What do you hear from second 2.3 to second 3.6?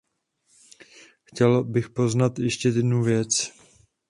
ještě jednu věc.